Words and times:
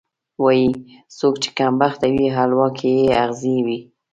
وایي: 0.41 0.67
څوک 1.17 1.35
چې 1.43 1.49
کمبخته 1.57 2.07
وي، 2.15 2.27
حلوا 2.37 2.67
کې 2.77 2.89
یې 2.99 3.07
ازغی 3.25 3.57
وي. 3.65 3.77